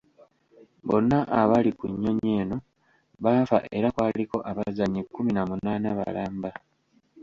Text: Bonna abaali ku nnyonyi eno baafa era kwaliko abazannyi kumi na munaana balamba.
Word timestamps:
Bonna 0.87 1.17
abaali 1.41 1.71
ku 1.79 1.85
nnyonyi 1.91 2.31
eno 2.41 2.57
baafa 3.23 3.57
era 3.77 3.87
kwaliko 3.95 4.37
abazannyi 4.51 5.01
kumi 5.13 5.31
na 5.33 5.43
munaana 5.49 5.89
balamba. 5.99 6.51